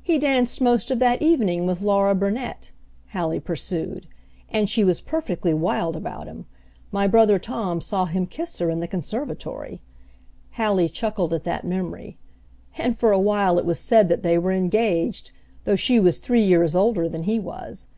"He 0.00 0.18
danced 0.18 0.62
most 0.62 0.90
of 0.90 1.00
that 1.00 1.20
evening 1.20 1.66
with 1.66 1.82
Laura 1.82 2.14
Burnet," 2.14 2.72
Hallie 3.10 3.38
pursued, 3.40 4.06
"and 4.48 4.70
she 4.70 4.82
was 4.82 5.02
perfectly 5.02 5.52
wild 5.52 5.96
about 5.96 6.26
him. 6.26 6.46
My 6.90 7.06
brother 7.06 7.38
Tom 7.38 7.82
saw 7.82 8.06
him 8.06 8.24
kiss 8.24 8.58
her 8.60 8.70
in 8.70 8.80
the 8.80 8.88
conservatory," 8.88 9.82
Hallie 10.52 10.88
chuckled 10.88 11.34
at 11.34 11.44
that 11.44 11.66
memory, 11.66 12.16
"and 12.78 12.96
for 12.96 13.12
a 13.12 13.20
while 13.20 13.58
it 13.58 13.66
was 13.66 13.78
said 13.78 14.08
that 14.08 14.22
they 14.22 14.38
were 14.38 14.52
engaged, 14.52 15.30
though 15.66 15.76
she 15.76 16.00
was 16.00 16.20
three 16.20 16.40
years 16.42 16.74
older 16.74 17.06
than 17.06 17.24
he 17.24 17.38
was. 17.38 17.86